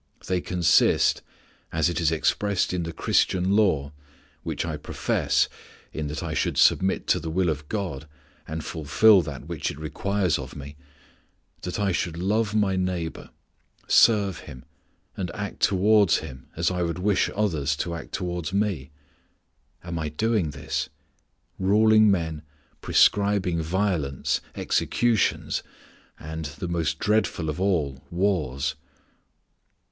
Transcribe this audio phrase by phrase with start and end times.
[0.25, 1.21] They consist,
[1.71, 3.91] as it is expressed in the Christian law,
[4.41, 5.47] which I profess,
[5.93, 8.07] in that I should submit to the will of God,
[8.47, 10.75] and fulfil that which it requires of me,
[11.61, 13.29] that I should love my neighbor,
[13.87, 14.65] serve him,
[15.15, 18.89] and act towards him as I would wish others to act towards me.
[19.83, 20.89] Am I doing this?
[21.59, 22.41] ruling men,
[22.81, 25.61] prescribing violence, executions,
[26.19, 28.73] and, the most dreadful of all, wars.